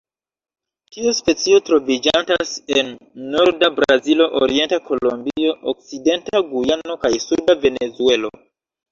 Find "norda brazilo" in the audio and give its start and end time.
3.35-4.27